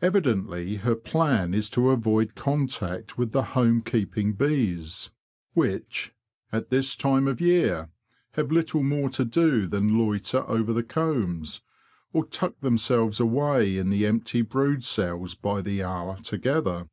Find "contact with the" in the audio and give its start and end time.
2.36-3.42